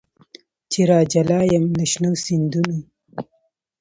[0.71, 2.77] چي راجلا یم له شنو سیندونو